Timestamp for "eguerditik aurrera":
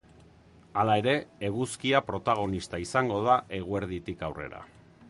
3.61-4.69